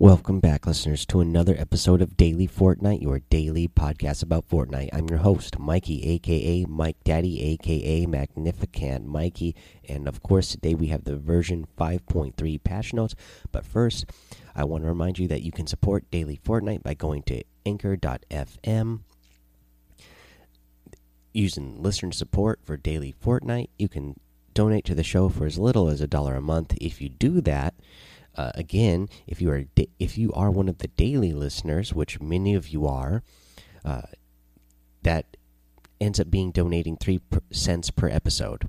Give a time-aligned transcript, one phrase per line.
[0.00, 4.88] Welcome back, listeners, to another episode of Daily Fortnite, your daily podcast about Fortnite.
[4.94, 9.54] I'm your host, Mikey, aka Mike Daddy, aka Magnificent Mikey,
[9.86, 13.14] and of course, today we have the version 5.3 patch notes.
[13.52, 14.06] But first,
[14.56, 19.00] I want to remind you that you can support Daily Fortnite by going to anchor.fm.
[21.34, 24.18] Using listener support for Daily Fortnite, you can
[24.54, 26.74] donate to the show for as little as a dollar a month.
[26.80, 27.74] If you do that,
[28.36, 29.64] uh, again, if you are
[29.98, 33.22] if you are one of the daily listeners, which many of you are,
[33.84, 34.02] uh,
[35.02, 35.36] that
[36.00, 38.68] ends up being donating three cents per episode.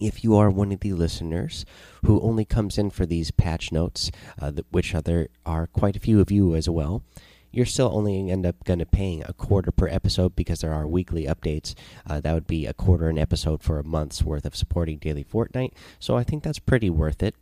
[0.00, 1.64] If you are one of the listeners
[2.04, 6.20] who only comes in for these patch notes, uh, which there are quite a few
[6.20, 7.04] of you as well,
[7.52, 10.88] you're still only end up going to paying a quarter per episode because there are
[10.88, 11.74] weekly updates.
[12.08, 15.22] Uh, that would be a quarter an episode for a month's worth of supporting Daily
[15.22, 15.72] Fortnite.
[16.00, 17.36] So I think that's pretty worth it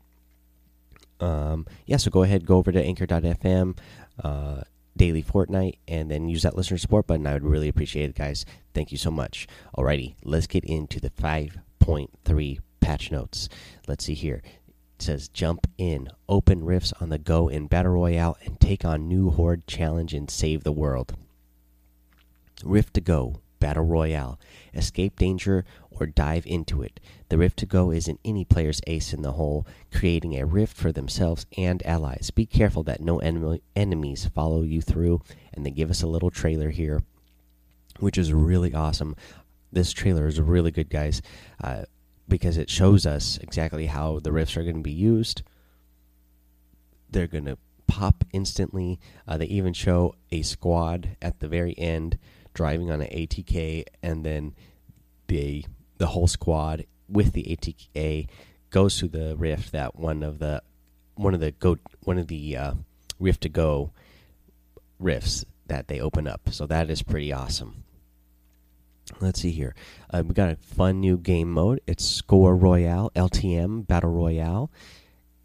[1.20, 3.78] um, yeah, so go ahead, go over to anchor.fm,
[4.22, 4.62] uh,
[4.96, 7.26] daily Fortnite, and then use that listener support button.
[7.26, 8.44] I would really appreciate it, guys.
[8.74, 9.46] Thank you so much.
[9.76, 13.48] Alrighty, let's get into the 5.3 patch notes.
[13.86, 14.42] Let's see here.
[14.98, 19.08] It says jump in, open rifts on the go in Battle Royale, and take on
[19.08, 21.16] new Horde challenge and save the world.
[22.62, 24.38] Rift to go, Battle Royale.
[24.74, 27.00] Escape danger or dive into it.
[27.28, 30.92] The rift to go isn't any player's ace in the hole, creating a rift for
[30.92, 32.30] themselves and allies.
[32.30, 35.22] Be careful that no enemy enemies follow you through.
[35.52, 37.02] And they give us a little trailer here,
[37.98, 39.16] which is really awesome.
[39.72, 41.22] This trailer is really good, guys,
[41.62, 41.84] uh,
[42.28, 45.42] because it shows us exactly how the rifts are going to be used.
[47.10, 49.00] They're going to pop instantly.
[49.26, 52.18] Uh, they even show a squad at the very end
[52.54, 54.54] driving on an ATK, and then
[55.26, 55.64] the
[56.00, 58.26] the whole squad with the ATK
[58.70, 60.62] goes through the rift that one of the
[61.14, 62.72] one of the go one of the uh,
[63.20, 63.92] rift to go
[64.98, 66.48] rifts that they open up.
[66.50, 67.84] So that is pretty awesome.
[69.20, 69.74] Let's see here.
[70.08, 71.82] Uh, we got a fun new game mode.
[71.86, 74.70] It's Score Royale, LTM Battle Royale.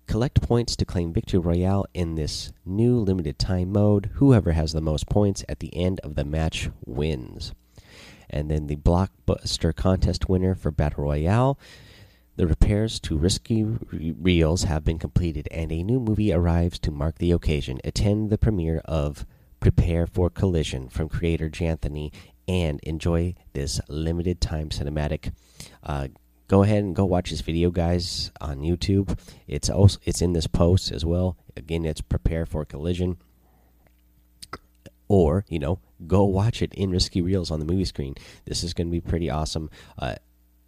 [0.08, 4.12] Collect points to claim Victory Royale in this new limited time mode.
[4.14, 7.52] Whoever has the most points at the end of the match wins.
[8.30, 11.58] And then the Blockbuster contest winner for Battle Royale.
[12.38, 17.18] The repairs to risky reels have been completed, and a new movie arrives to mark
[17.18, 17.80] the occasion.
[17.86, 19.26] Attend the premiere of
[19.62, 22.12] Prepare for Collision from creator Janthony
[22.48, 25.32] and enjoy this limited time cinematic.
[25.82, 26.10] Uh,
[26.48, 29.18] go ahead and go watch this video, guys, on YouTube.
[29.48, 31.38] It's also it's in this post as well.
[31.56, 33.18] Again, it's prepare for collision,
[35.08, 38.16] or you know, go watch it in Risky Reels on the movie screen.
[38.46, 39.70] This is going to be pretty awesome.
[39.98, 40.16] Uh,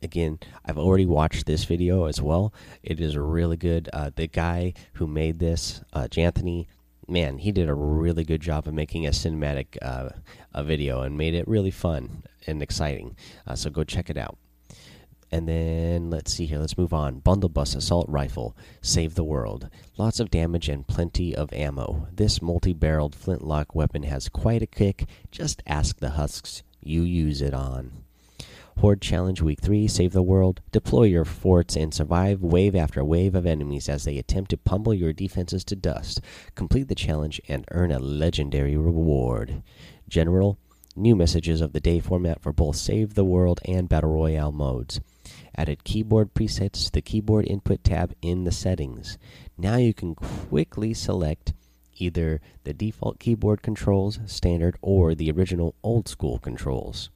[0.02, 2.54] again, I've already watched this video as well.
[2.84, 3.90] It is a really good.
[3.94, 6.68] Uh, the guy who made this, uh, Janthony,
[7.08, 10.10] man, he did a really good job of making a cinematic uh,
[10.54, 13.16] a video and made it really fun and exciting.
[13.46, 14.38] Uh, so go check it out.
[15.32, 16.60] And then let's see here.
[16.60, 17.20] Let's move on.
[17.20, 18.56] Blunder Buss Assault Rifle.
[18.82, 19.70] Save the world.
[19.98, 22.08] Lots of damage and plenty of ammo.
[22.14, 25.06] This multi barreled flintlock weapon has quite a kick.
[25.32, 28.04] Just ask the husks you use it on.
[28.80, 30.62] Horde Challenge Week 3 Save the World.
[30.72, 34.94] Deploy your forts and survive wave after wave of enemies as they attempt to pummel
[34.94, 36.22] your defenses to dust.
[36.56, 39.62] Complete the challenge and earn a legendary reward.
[40.08, 40.58] General.
[40.96, 45.00] New messages of the day format for both Save the World and Battle Royale modes
[45.56, 49.18] added keyboard presets to the keyboard input tab in the settings.
[49.58, 51.54] Now you can quickly select
[52.00, 57.10] either the default keyboard controls, standard, or the original old school controls.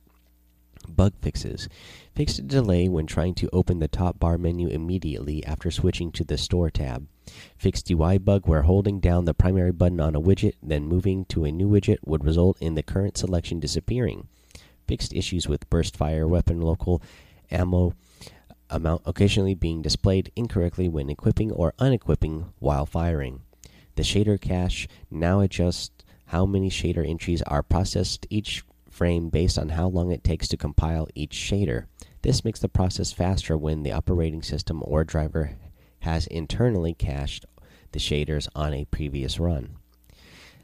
[0.87, 1.69] Bug fixes.
[2.15, 6.23] Fixed a delay when trying to open the top bar menu immediately after switching to
[6.23, 7.07] the Store tab.
[7.55, 11.45] Fixed UI bug where holding down the primary button on a widget, then moving to
[11.45, 14.27] a new widget would result in the current selection disappearing.
[14.87, 17.01] Fixed issues with burst fire, weapon local,
[17.51, 17.93] ammo
[18.69, 23.41] amount occasionally being displayed incorrectly when equipping or unequipping while firing.
[23.95, 29.69] The shader cache now adjusts how many shader entries are processed each frame based on
[29.69, 31.85] how long it takes to compile each shader.
[32.21, 35.57] This makes the process faster when the operating system or driver
[35.99, 37.45] has internally cached
[37.91, 39.75] the shaders on a previous run.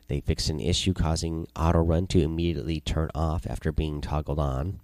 [0.07, 4.80] They fixed an issue causing auto run to immediately turn off after being toggled on.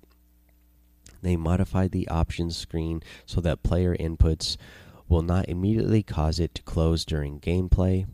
[1.23, 4.57] They modified the options screen so that player inputs
[5.07, 8.05] will not immediately cause it to close during gameplay.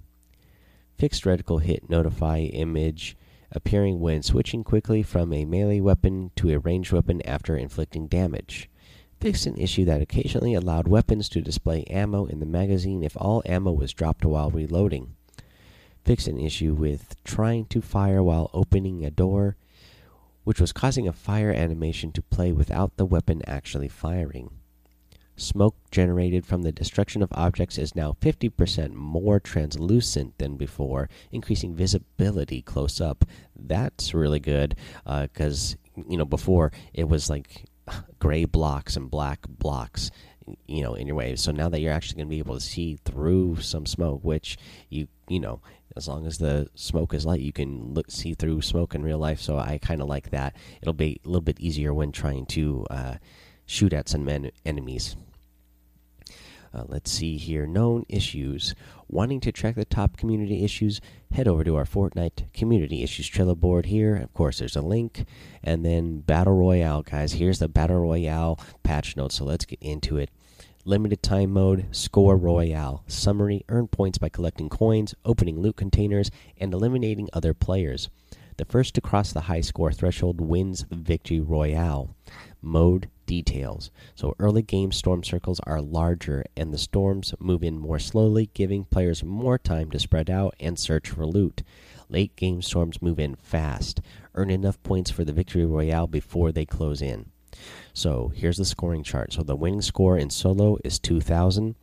[0.97, 3.17] Fixed reticle hit notify image
[3.51, 8.69] appearing when switching quickly from a melee weapon to a ranged weapon after inflicting damage.
[9.19, 13.41] Fixed an issue that occasionally allowed weapons to display ammo in the magazine if all
[13.45, 15.15] ammo was dropped while reloading.
[16.05, 19.57] fixed an issue with trying to fire while opening a door,
[20.43, 24.49] which was causing a fire animation to play without the weapon actually firing.
[25.35, 31.75] Smoke generated from the destruction of objects is now 50% more translucent than before, increasing
[31.75, 33.23] visibility close up.
[33.55, 34.75] That's really good
[35.05, 37.65] because, uh, you know, before it was like
[38.19, 40.11] gray blocks and black blocks
[40.67, 42.61] you know in your way so now that you're actually going to be able to
[42.61, 44.57] see through some smoke which
[44.89, 45.61] you you know
[45.95, 49.19] as long as the smoke is light you can look see through smoke in real
[49.19, 52.45] life so i kind of like that it'll be a little bit easier when trying
[52.45, 53.15] to uh,
[53.65, 55.15] shoot at some en enemies
[56.73, 57.65] uh, let's see here.
[57.65, 58.75] Known issues.
[59.07, 61.01] Wanting to track the top community issues?
[61.31, 64.15] Head over to our Fortnite community issues Trello board here.
[64.15, 65.25] Of course, there's a link.
[65.63, 67.33] And then Battle Royale, guys.
[67.33, 69.35] Here's the Battle Royale patch notes.
[69.35, 70.29] So let's get into it.
[70.85, 73.03] Limited time mode, score royale.
[73.05, 78.09] Summary earn points by collecting coins, opening loot containers, and eliminating other players.
[78.55, 82.15] The first to cross the high score threshold wins the victory royale.
[82.61, 83.91] Mode details.
[84.15, 88.85] So early game storm circles are larger and the storms move in more slowly, giving
[88.85, 91.61] players more time to spread out and search for loot.
[92.09, 94.01] Late game storms move in fast.
[94.33, 97.31] Earn enough points for the victory royale before they close in.
[97.93, 99.33] So here's the scoring chart.
[99.33, 101.75] So the winning score in solo is 2000.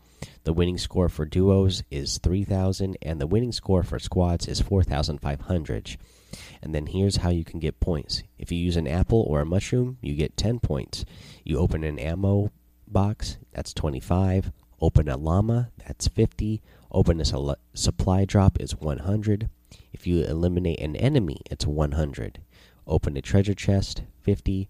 [0.44, 5.96] The winning score for duos is 3000 and the winning score for squads is 4500.
[6.62, 8.22] And then here's how you can get points.
[8.38, 11.04] If you use an apple or a mushroom, you get 10 points.
[11.44, 12.50] You open an ammo
[12.86, 14.52] box, that's 25.
[14.80, 16.62] Open a llama, that's 50.
[16.90, 19.48] Open a supply drop is 100.
[19.92, 22.40] If you eliminate an enemy, it's 100.
[22.86, 24.68] Open a treasure chest, 50.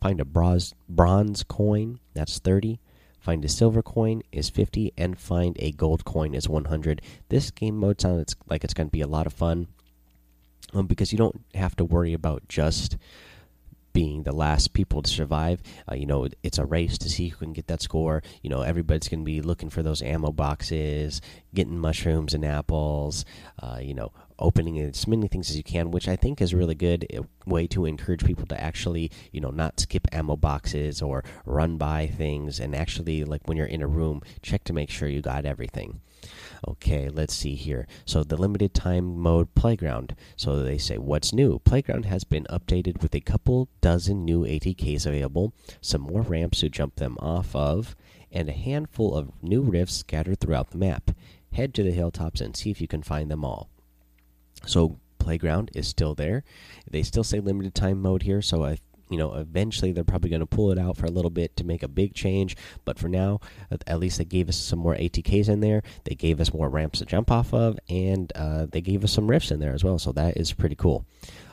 [0.00, 2.78] Find a bronze, bronze coin, that's 30.
[3.18, 7.02] Find a silver coin is 50 and find a gold coin is 100.
[7.28, 9.66] This game mode sounds like it's going to be a lot of fun
[10.72, 12.96] um, because you don't have to worry about just
[13.92, 15.62] being the last people to survive.
[15.90, 18.22] Uh, you know, it's a race to see who can get that score.
[18.42, 21.22] You know, everybody's going to be looking for those ammo boxes,
[21.54, 23.24] getting mushrooms and apples.
[23.58, 26.56] Uh, you know, opening as many things as you can, which I think is a
[26.56, 31.00] really good uh, way to encourage people to actually, you know, not skip ammo boxes
[31.02, 34.90] or run by things and actually, like when you're in a room, check to make
[34.90, 36.00] sure you got everything.
[36.66, 37.86] Okay, let's see here.
[38.04, 40.16] So the limited time mode playground.
[40.36, 41.58] So they say what's new?
[41.60, 46.68] Playground has been updated with a couple dozen new ATKs available, some more ramps to
[46.68, 47.94] jump them off of,
[48.32, 51.10] and a handful of new rifts scattered throughout the map.
[51.52, 53.70] Head to the hilltops and see if you can find them all.
[54.64, 56.44] So playground is still there.
[56.88, 58.78] They still say limited time mode here, so I
[59.10, 61.64] you know eventually they're probably going to pull it out for a little bit to
[61.64, 63.40] make a big change but for now
[63.86, 65.82] at least they gave us some more atks in there.
[66.04, 69.28] They gave us more ramps to jump off of and uh, they gave us some
[69.28, 71.06] rifts in there as well so that is pretty cool.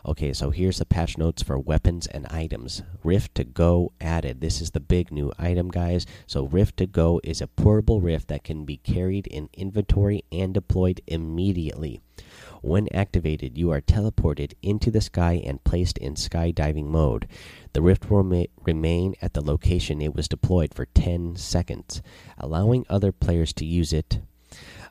[0.05, 2.81] Okay so here's the patch notes for weapons and items.
[3.03, 4.41] Rift to go added.
[4.41, 6.05] This is the big new item guys.
[6.27, 10.53] So rift to go is a portable rift that can be carried in inventory and
[10.53, 12.01] deployed immediately
[12.63, 17.27] when activated, you are teleported into the sky and placed in skydiving mode.
[17.73, 22.01] The rift will remain at the location it was deployed for 10 seconds,
[22.37, 24.19] allowing other players to use it.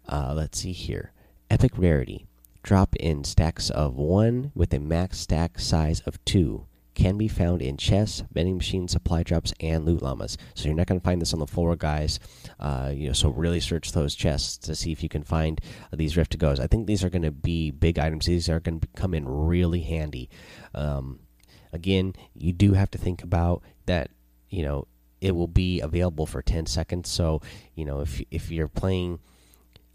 [0.07, 1.13] Uh, let's see here.
[1.49, 2.27] Epic rarity.
[2.63, 7.63] Drop in stacks of 1 with a max stack size of 2 can be found
[7.63, 10.37] in chests, vending machines, supply drops, and loot llamas.
[10.55, 12.21] So you're not going to find this on the floor, guys.
[12.61, 15.61] Uh, you know, so really search those chests to see if you can find
[15.93, 16.61] these rift to goes.
[16.61, 18.27] I think these are going to be big items.
[18.27, 20.29] These are going to come in really handy.
[20.75, 21.21] Um,
[21.73, 24.11] again, you do have to think about that.
[24.51, 24.87] You know,
[25.23, 27.09] it will be available for 10 seconds.
[27.09, 27.41] So
[27.75, 29.21] you know, if if you're playing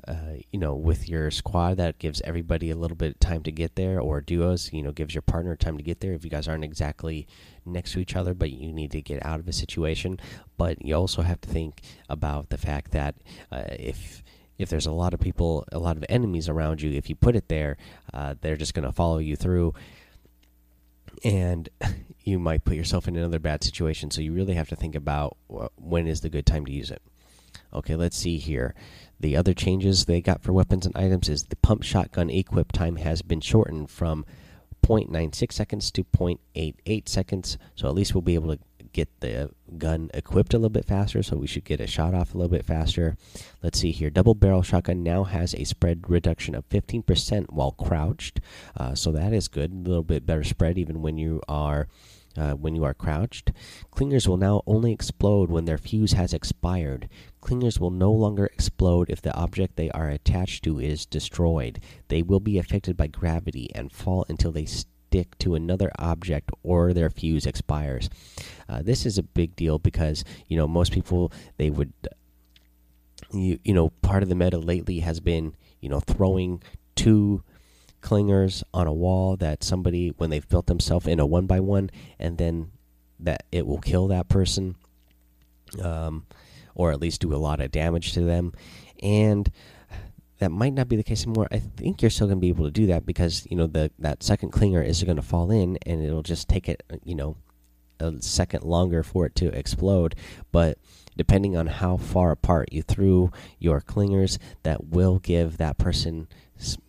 [0.07, 3.51] uh, you know, with your squad, that gives everybody a little bit of time to
[3.51, 6.29] get there, or duos, you know, gives your partner time to get there if you
[6.29, 7.27] guys aren't exactly
[7.65, 10.19] next to each other, but you need to get out of a situation.
[10.57, 13.15] But you also have to think about the fact that
[13.51, 14.23] uh, if
[14.57, 17.35] if there's a lot of people, a lot of enemies around you, if you put
[17.35, 17.77] it there,
[18.13, 19.73] uh, they're just going to follow you through,
[21.23, 21.69] and
[22.23, 24.09] you might put yourself in another bad situation.
[24.09, 25.37] So you really have to think about
[25.75, 27.01] when is the good time to use it.
[27.73, 28.73] Okay, let's see here.
[29.19, 32.97] The other changes they got for weapons and items is the pump shotgun equip time
[32.97, 34.25] has been shortened from
[34.83, 37.57] 0.96 seconds to 0.88 seconds.
[37.75, 38.61] So at least we'll be able to
[38.93, 41.21] get the gun equipped a little bit faster.
[41.21, 43.17] So we should get a shot off a little bit faster.
[43.61, 44.09] Let's see here.
[44.09, 48.39] Double barrel shotgun now has a spread reduction of 15% while crouched.
[48.75, 49.71] Uh, so that is good.
[49.71, 51.87] A little bit better spread even when you are
[52.37, 53.51] uh, when you are crouched.
[53.91, 57.09] Clingers will now only explode when their fuse has expired.
[57.41, 61.79] Clingers will no longer explode if the object they are attached to is destroyed.
[62.09, 66.93] They will be affected by gravity and fall until they stick to another object or
[66.93, 68.09] their fuse expires.
[68.69, 71.93] Uh, this is a big deal because you know most people they would
[73.31, 76.61] you you know part of the meta lately has been you know throwing
[76.95, 77.43] two
[78.07, 81.89] clingers on a wall that somebody when they've built themselves in a one by one
[82.17, 82.71] and then
[83.19, 84.75] that it will kill that person
[85.83, 86.25] um,
[86.73, 88.53] or at least do a lot of damage to them.
[89.03, 89.51] And
[90.39, 91.47] that might not be the case anymore.
[91.51, 93.91] I think you're still going to be able to do that because you know the
[93.99, 97.35] that second clinger is going to fall in and it'll just take it you know
[97.99, 100.15] a second longer for it to explode.
[100.51, 100.77] But
[101.17, 106.27] depending on how far apart you threw your clingers that will give that person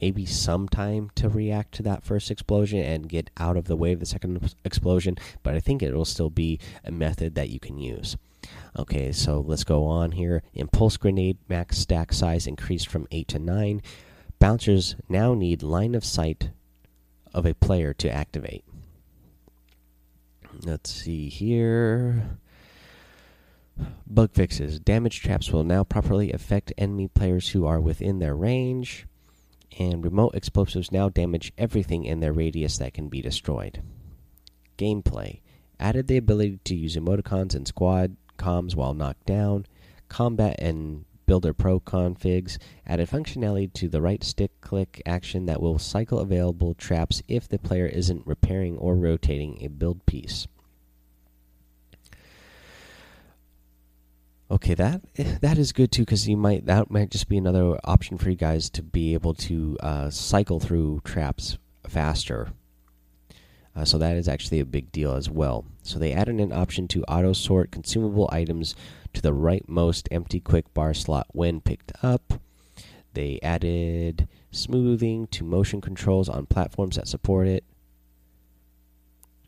[0.01, 3.93] maybe some time to react to that first explosion and get out of the way
[3.93, 7.61] of the second explosion, but I think it will still be a method that you
[7.61, 8.17] can use.
[8.79, 10.43] Okay, so let's go on here.
[10.55, 13.83] Impulse grenade max stack size increased from 8 to 9.
[14.39, 16.51] Bouncers now need line of sight
[17.35, 18.65] of a player to activate.
[20.65, 22.39] Let's see here.
[24.07, 24.81] Bug fixes.
[24.81, 29.08] Damage traps will now properly affect enemy players who are within their range
[29.79, 33.83] and remote explosives now damage everything in their radius that can be destroyed.
[34.77, 35.41] Gameplay
[35.81, 39.67] added the ability to use emoticons and squad comms while knocked down.
[40.09, 42.57] Combat and Builder Pro configs
[42.87, 47.59] added functionality to the right stick click action that will cycle available traps if the
[47.59, 50.47] player isn't repairing or rotating a build piece.
[54.51, 55.03] Okay, that
[55.43, 58.37] that is good too because you might that might just be another option for you
[58.37, 62.53] guys to be able to uh, cycle through traps faster.
[63.77, 65.67] Uh, so that is actually a big deal as well.
[65.83, 68.75] So they added an option to auto sort consumable items
[69.13, 72.41] to the rightmost empty quick bar slot when picked up.
[73.13, 77.65] They added smoothing to motion controls on platforms that support it.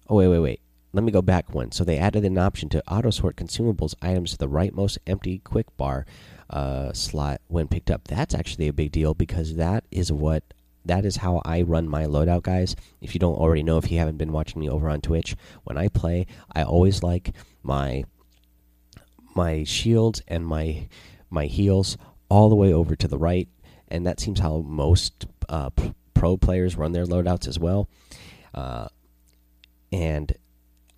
[0.08, 0.60] Oh wait, wait, wait
[0.92, 1.72] let me go back one.
[1.72, 5.66] So they added an option to auto sort consumables items to the rightmost empty quick
[5.76, 6.06] bar
[6.48, 8.08] uh, slot when picked up.
[8.08, 10.42] That's actually a big deal because that is what
[10.84, 12.74] that is how I run my loadout, guys.
[13.00, 15.76] If you don't already know, if you haven't been watching me over on Twitch, when
[15.76, 18.04] I play, I always like my
[19.34, 20.88] my shields and my
[21.28, 21.96] my heals
[22.28, 23.48] all the way over to the right,
[23.88, 25.70] and that seems how most uh,
[26.14, 27.88] pro players run their loadouts as well.
[28.54, 28.88] Uh,
[29.92, 30.32] and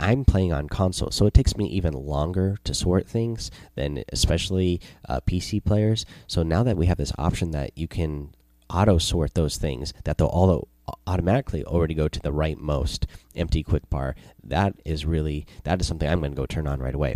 [0.02, 4.80] I'm playing on console, so it takes me even longer to sort things than especially
[5.08, 6.04] uh, PC players.
[6.26, 8.34] So now that we have this option that you can
[8.68, 10.68] auto sort those things, that they'll all
[11.06, 13.04] automatically already go to the rightmost
[13.36, 14.16] empty quick bar.
[14.42, 17.14] That is really that is something I'm going to go turn on right away.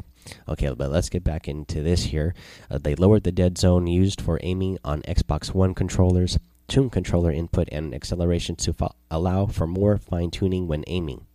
[0.49, 2.35] Okay, but let's get back into this here.
[2.71, 6.39] Uh, they lowered the dead zone used for aiming on Xbox One controllers,
[6.69, 8.75] tune controller input, and acceleration to
[9.11, 11.27] allow for more fine tuning when aiming.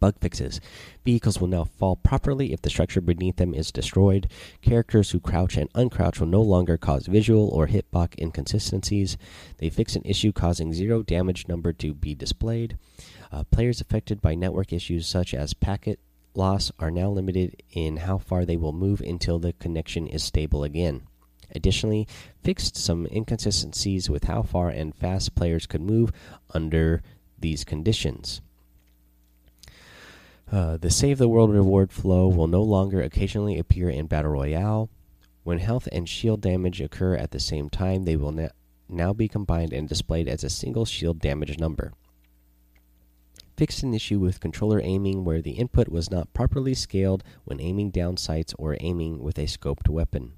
[0.00, 0.60] Bug fixes.
[1.04, 4.30] Vehicles will now fall properly if the structure beneath them is destroyed.
[4.62, 9.16] Characters who crouch and uncrouch will no longer cause visual or hitbox inconsistencies.
[9.58, 12.78] They fix an issue causing zero damage number to be displayed.
[13.32, 15.98] Uh, players affected by network issues such as packet
[16.34, 20.64] loss are now limited in how far they will move until the connection is stable
[20.64, 21.02] again.
[21.54, 22.06] Additionally,
[22.42, 26.12] fixed some inconsistencies with how far and fast players could move
[26.50, 27.02] under
[27.38, 28.40] these conditions.
[30.50, 34.88] Uh, the Save the World reward flow will no longer occasionally appear in Battle Royale.
[35.44, 38.48] When health and shield damage occur at the same time, they will
[38.88, 41.92] now be combined and displayed as a single shield damage number.
[43.58, 47.90] Fixed an issue with controller aiming where the input was not properly scaled when aiming
[47.90, 50.32] down sights or aiming with a scoped weapon.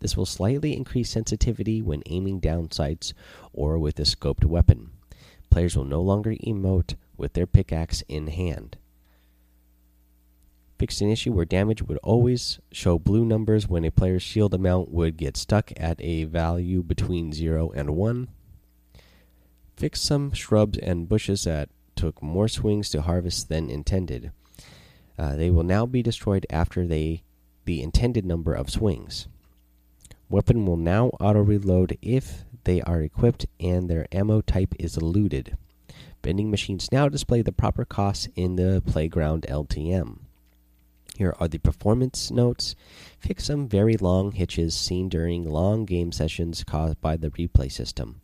[0.00, 3.14] This will slightly increase sensitivity when aiming down sights
[3.54, 4.90] or with a scoped weapon.
[5.48, 8.76] Players will no longer emote with their pickaxe in hand
[10.80, 14.90] fixed an issue where damage would always show blue numbers when a player's shield amount
[14.90, 18.28] would get stuck at a value between 0 and 1.
[19.76, 24.32] Fixed some shrubs and bushes that took more swings to harvest than intended.
[25.18, 27.24] Uh, they will now be destroyed after they
[27.66, 29.28] the intended number of swings.
[30.30, 35.58] Weapon will now auto reload if they are equipped and their ammo type is looted.
[36.24, 40.20] Vending machines now display the proper costs in the playground LTM
[41.20, 42.74] Here are the performance notes.
[43.18, 48.22] Fix some very long hitches seen during long game sessions caused by the replay system.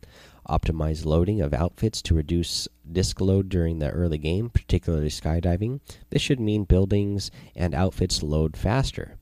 [0.49, 5.81] Optimize loading of outfits to reduce disk load during the early game, particularly skydiving.
[6.09, 9.19] This should mean buildings and outfits load faster.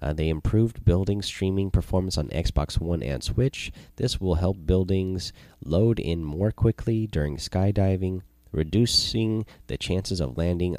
[0.00, 3.72] Uh, they improved building streaming performance on Xbox One and Switch.
[3.96, 5.32] This will help buildings
[5.64, 8.20] load in more quickly during skydiving,
[8.52, 10.76] reducing the chances of landing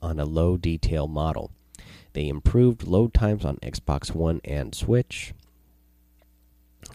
[0.00, 1.50] on a low detail model.
[2.12, 5.32] They improved load times on Xbox One and Switch.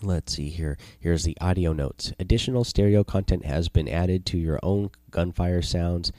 [0.02, 0.78] Let's see here.
[1.00, 2.14] Here's the audio notes.
[2.20, 6.12] Additional stereo content has been added to your own gunfire sounds.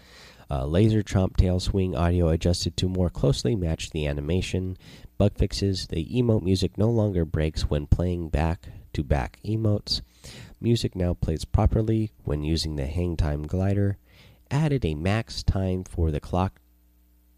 [0.51, 4.77] Uh, laser chomp tail swing audio adjusted to more closely match the animation.
[5.19, 5.87] Bug fixes.
[5.89, 10.01] The emote music no longer breaks when playing back to back emotes.
[10.61, 13.99] Music now plays properly when using the hang time glider.
[14.51, 16.61] Added a max time for the clock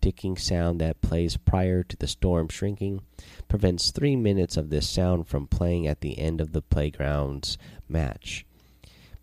[0.01, 3.03] ticking sound that plays prior to the storm shrinking.
[3.49, 8.47] Prevents three minutes of this sound from playing at the end of the playground's match.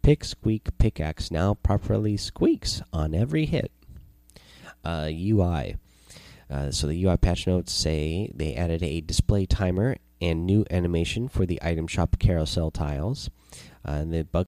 [0.01, 3.71] Pick Squeak Pickaxe now properly squeaks on every hit.
[4.83, 5.75] Uh, UI.
[6.49, 11.27] Uh, so the UI patch notes say they added a display timer and new animation
[11.27, 13.29] for the item shop carousel tiles.
[13.85, 14.45] Uh, and the bug